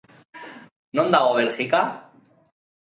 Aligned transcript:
Non 0.95 1.11
dago 1.13 1.31
Belgika? 1.37 1.81